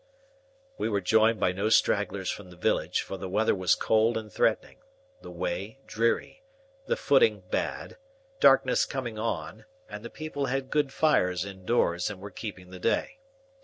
We 0.79 0.89
were 0.89 0.99
joined 0.99 1.39
by 1.39 1.51
no 1.51 1.69
stragglers 1.69 2.31
from 2.31 2.49
the 2.49 2.55
village, 2.55 3.01
for 3.03 3.17
the 3.17 3.29
weather 3.29 3.53
was 3.53 3.75
cold 3.75 4.17
and 4.17 4.33
threatening, 4.33 4.77
the 5.21 5.29
way 5.29 5.77
dreary, 5.85 6.41
the 6.87 6.95
footing 6.97 7.43
bad, 7.51 7.97
darkness 8.39 8.85
coming 8.85 9.19
on, 9.19 9.65
and 9.87 10.03
the 10.03 10.09
people 10.09 10.47
had 10.47 10.71
good 10.71 10.91
fires 10.91 11.45
in 11.45 11.67
doors 11.67 12.09
and 12.09 12.19
were 12.19 12.31
keeping 12.31 12.71
the 12.71 12.79
day. 12.79 13.19